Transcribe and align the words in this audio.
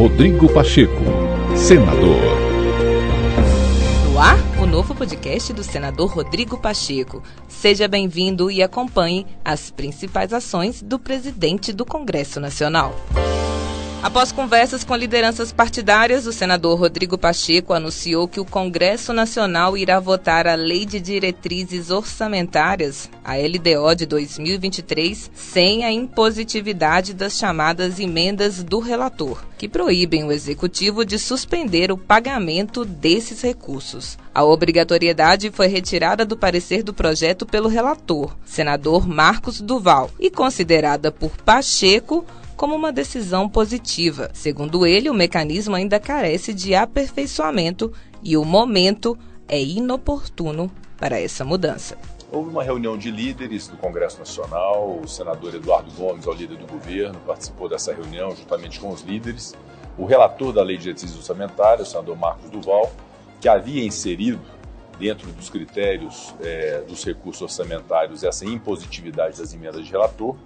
Rodrigo 0.00 0.50
Pacheco, 0.50 1.04
senador. 1.54 2.22
No 4.06 4.18
ar, 4.18 4.38
o 4.58 4.64
novo 4.64 4.94
podcast 4.94 5.52
do 5.52 5.62
senador 5.62 6.08
Rodrigo 6.08 6.56
Pacheco. 6.56 7.22
Seja 7.46 7.86
bem-vindo 7.86 8.50
e 8.50 8.62
acompanhe 8.62 9.26
as 9.44 9.70
principais 9.70 10.32
ações 10.32 10.80
do 10.80 10.98
presidente 10.98 11.70
do 11.70 11.84
Congresso 11.84 12.40
Nacional. 12.40 12.94
Após 14.02 14.32
conversas 14.32 14.82
com 14.82 14.96
lideranças 14.96 15.52
partidárias, 15.52 16.26
o 16.26 16.32
senador 16.32 16.78
Rodrigo 16.78 17.18
Pacheco 17.18 17.74
anunciou 17.74 18.26
que 18.26 18.40
o 18.40 18.46
Congresso 18.46 19.12
Nacional 19.12 19.76
irá 19.76 20.00
votar 20.00 20.46
a 20.46 20.54
Lei 20.54 20.86
de 20.86 20.98
Diretrizes 20.98 21.90
Orçamentárias, 21.90 23.10
a 23.22 23.36
LDO 23.36 23.94
de 23.94 24.06
2023, 24.06 25.30
sem 25.34 25.84
a 25.84 25.92
impositividade 25.92 27.12
das 27.12 27.36
chamadas 27.36 28.00
emendas 28.00 28.64
do 28.64 28.78
relator, 28.78 29.44
que 29.58 29.68
proíbem 29.68 30.24
o 30.24 30.32
executivo 30.32 31.04
de 31.04 31.18
suspender 31.18 31.92
o 31.92 31.98
pagamento 31.98 32.86
desses 32.86 33.42
recursos. 33.42 34.16
A 34.34 34.42
obrigatoriedade 34.42 35.50
foi 35.50 35.66
retirada 35.66 36.24
do 36.24 36.38
parecer 36.38 36.82
do 36.82 36.94
projeto 36.94 37.44
pelo 37.44 37.68
relator, 37.68 38.34
senador 38.46 39.06
Marcos 39.06 39.60
Duval, 39.60 40.10
e 40.18 40.30
considerada 40.30 41.12
por 41.12 41.32
Pacheco 41.44 42.24
como 42.60 42.76
uma 42.76 42.92
decisão 42.92 43.48
positiva. 43.48 44.28
Segundo 44.34 44.86
ele, 44.86 45.08
o 45.08 45.14
mecanismo 45.14 45.74
ainda 45.74 45.98
carece 45.98 46.52
de 46.52 46.74
aperfeiçoamento 46.74 47.90
e 48.22 48.36
o 48.36 48.44
momento 48.44 49.16
é 49.48 49.58
inoportuno 49.58 50.70
para 50.98 51.18
essa 51.18 51.42
mudança. 51.42 51.96
Houve 52.30 52.50
uma 52.50 52.62
reunião 52.62 52.98
de 52.98 53.10
líderes 53.10 53.66
do 53.66 53.78
Congresso 53.78 54.18
Nacional, 54.18 55.00
o 55.02 55.08
senador 55.08 55.54
Eduardo 55.54 55.90
Gomes, 55.92 56.26
o 56.26 56.32
líder 56.34 56.58
do 56.58 56.66
governo, 56.66 57.18
participou 57.26 57.66
dessa 57.66 57.94
reunião 57.94 58.36
juntamente 58.36 58.78
com 58.78 58.90
os 58.90 59.00
líderes. 59.00 59.54
O 59.96 60.04
relator 60.04 60.52
da 60.52 60.62
Lei 60.62 60.76
de 60.76 60.82
Diretrizes 60.82 61.16
Orçamentárias, 61.16 61.88
o 61.88 61.90
senador 61.92 62.14
Marcos 62.18 62.50
Duval, 62.50 62.92
que 63.40 63.48
havia 63.48 63.82
inserido 63.86 64.38
dentro 64.98 65.32
dos 65.32 65.48
critérios 65.48 66.34
é, 66.42 66.82
dos 66.86 67.02
recursos 67.06 67.40
orçamentários 67.40 68.22
essa 68.22 68.44
impositividade 68.44 69.38
das 69.38 69.54
emendas 69.54 69.82
de 69.82 69.90
relator, 69.90 70.36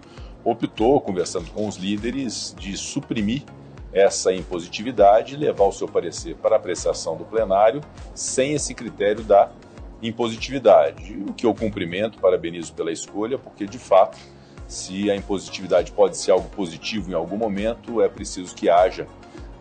optou, 0.45 1.00
conversando 1.00 1.50
com 1.50 1.67
os 1.67 1.77
líderes, 1.77 2.55
de 2.59 2.77
suprimir 2.77 3.42
essa 3.92 4.33
impositividade 4.33 5.34
e 5.34 5.36
levar 5.36 5.64
o 5.64 5.73
seu 5.73 5.89
parecer 5.89 6.34
para 6.36 6.56
apreciação 6.56 7.17
do 7.17 7.25
plenário 7.25 7.81
sem 8.14 8.53
esse 8.53 8.75
critério 8.75 9.23
da 9.23 9.51
impositividade. 10.03 11.17
O 11.28 11.33
que 11.33 11.47
eu 11.47 11.55
cumprimento, 11.55 12.19
parabenizo 12.19 12.75
pela 12.75 12.91
escolha, 12.91 13.39
porque 13.39 13.67
de 13.67 13.78
fato, 13.78 14.19
se 14.67 15.11
a 15.11 15.17
impositividade 15.17 15.92
pode 15.92 16.17
ser 16.17 16.33
algo 16.33 16.48
positivo 16.51 17.11
em 17.11 17.14
algum 17.14 17.36
momento, 17.36 18.03
é 18.03 18.08
preciso 18.08 18.55
que 18.55 18.69
haja 18.69 19.06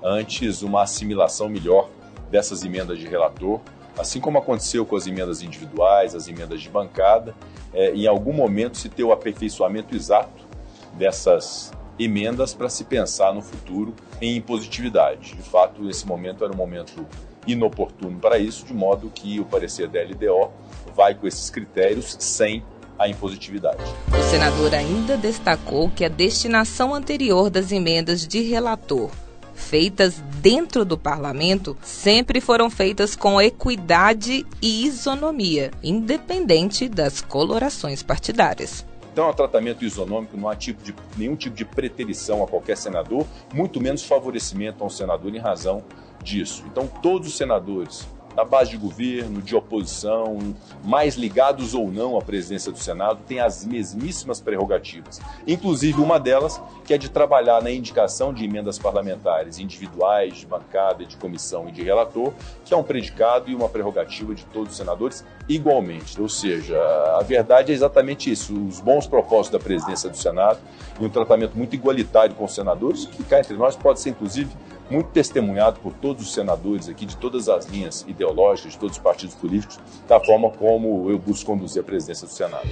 antes 0.02 0.64
uma 0.64 0.81
assimilação 0.81 1.47
melhor 1.47 1.90
dessas 2.31 2.64
emendas 2.64 2.97
de 2.97 3.08
relator, 3.08 3.62
assim 3.97 4.20
como 4.20 4.40
aconteceu 4.40 4.84
com 4.86 4.95
as 4.95 5.06
emendas 5.06 5.44
individuais, 5.44 6.16
as 6.16 6.28
emendas 6.28 6.59
de 6.62 6.70
bancada, 6.70 7.36
é, 7.72 7.92
em 7.92 8.08
algum 8.08 8.34
momento 8.34 8.78
se 8.78 8.90
ter 8.90 9.03
o 9.03 9.12
aperfeiçoamento 9.12 9.95
exato 9.95 10.53
dessas 10.94 11.72
emendas 11.97 12.53
para 12.53 12.69
se 12.69 12.83
pensar 12.83 13.33
no 13.33 13.41
futuro 13.41 13.94
em 14.22 14.38
impositividade. 14.38 15.35
De 15.35 15.41
fato, 15.41 15.89
esse 15.89 16.08
momento 16.08 16.44
era 16.44 16.53
um 16.53 16.58
momento 16.58 17.05
inoportuno 17.45 18.19
para 18.19 18.38
isso, 18.38 18.66
de 18.66 18.73
modo 18.73 19.11
que 19.13 19.39
o 19.39 19.45
parecer 19.45 19.88
da 19.88 20.02
LDO 20.02 20.52
vai 20.95 21.13
com 21.13 21.27
esses 21.27 21.50
critérios 21.50 22.16
sem 22.19 22.63
a 22.97 23.08
impositividade. 23.08 23.83
O 24.08 24.23
senador 24.30 24.73
ainda 24.73 25.17
destacou 25.17 25.89
que 25.89 26.05
a 26.05 26.09
destinação 26.09 26.94
anterior 26.94 27.50
das 27.50 27.72
emendas 27.72 28.28
de 28.28 28.41
relator 28.41 29.09
feitas 29.53 30.16
dentro 30.41 30.83
do 30.83 30.97
parlamento 30.97 31.78
sempre 31.81 32.41
foram 32.41 32.69
feitas 32.69 33.16
com 33.16 33.41
equidade 33.41 34.45
e 34.61 34.85
isonomia, 34.85 35.72
independente 35.83 36.89
das 36.89 37.22
colorações 37.22 38.03
partidárias. 38.03 38.85
Então, 39.13 39.29
um 39.29 39.34
tratamento 39.34 39.85
isonômico, 39.85 40.35
não 40.35 40.50
há 40.50 40.56
tipo 40.56 40.81
de, 40.81 40.91
nenhum 41.16 41.35
tipo 41.35 41.56
de 41.56 41.63
preterição 41.63 42.44
a 42.44 42.47
qualquer 42.47 42.75
senador, 42.75 43.28
muito 43.53 43.79
menos 43.79 44.03
favorecimento 44.03 44.84
a 44.84 44.88
um 44.88 44.90
senador 44.90 45.35
em 45.35 45.38
razão 45.38 45.84
disso. 46.24 46.63
Então, 46.66 46.88
todos 46.88 47.28
os 47.28 47.38
senadores 47.38 48.07
da 48.35 48.44
base 48.44 48.71
de 48.71 48.77
governo, 48.77 49.41
de 49.41 49.55
oposição, 49.55 50.38
mais 50.83 51.16
ligados 51.16 51.73
ou 51.73 51.91
não 51.91 52.17
à 52.17 52.21
presidência 52.21 52.71
do 52.71 52.79
Senado, 52.79 53.19
têm 53.27 53.39
as 53.39 53.66
mesmíssimas 53.66 54.41
prerrogativas. 54.41 55.21
Inclusive 55.47 56.01
uma 56.01 56.19
delas, 56.19 56.61
que 56.85 56.94
é 56.94 56.97
de 56.97 57.09
trabalhar 57.09 57.61
na 57.61 57.71
indicação 57.71 58.33
de 58.33 58.44
emendas 58.44 58.79
parlamentares 58.79 59.59
individuais, 59.59 60.38
de 60.38 60.45
bancada, 60.45 61.05
de 61.05 61.16
comissão 61.17 61.69
e 61.69 61.71
de 61.71 61.83
relator, 61.83 62.33
que 62.66 62.73
é 62.73 62.77
um 62.77 62.83
predicado 62.83 63.49
e 63.49 63.55
uma 63.55 63.69
prerrogativa 63.69 64.33
de 64.33 64.44
todos 64.45 64.71
os 64.71 64.77
senadores 64.77 65.23
igualmente. 65.47 66.19
Ou 66.19 66.29
seja, 66.29 66.77
a 67.17 67.23
verdade 67.23 67.71
é 67.71 67.75
exatamente 67.75 68.31
isso. 68.31 68.53
Os 68.67 68.79
bons 68.79 69.07
propósitos 69.07 69.59
da 69.59 69.63
presidência 69.63 70.09
do 70.09 70.17
Senado 70.17 70.59
e 71.00 71.05
um 71.05 71.09
tratamento 71.09 71.57
muito 71.57 71.75
igualitário 71.75 72.35
com 72.35 72.45
os 72.45 72.53
senadores, 72.53 73.05
que 73.05 73.23
cá 73.23 73.39
entre 73.39 73.55
nós 73.55 73.75
pode 73.75 74.00
ser, 74.00 74.11
inclusive, 74.11 74.50
muito 74.94 75.08
testemunhado 75.08 75.80
por 75.80 75.92
todos 75.92 76.24
os 76.24 76.34
senadores 76.34 76.88
aqui, 76.88 77.06
de 77.06 77.18
todas 77.18 77.50
as 77.50 77.66
linhas 77.66 78.06
ideológicas, 78.08 78.74
de 78.74 78.78
todos 78.78 78.96
os 78.98 79.02
partidos 79.02 79.34
políticos, 79.34 79.80
da 80.08 80.20
forma 80.20 80.52
como 80.52 81.09
eu 81.09 81.18
busco 81.18 81.48
conduzir 81.48 81.81
a 81.81 81.84
presidência 81.84 82.28
do 82.28 82.34
Senado. 82.34 82.68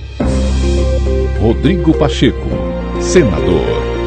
Rodrigo 1.41 1.97
Pacheco, 1.97 2.37
senador. 3.01 4.00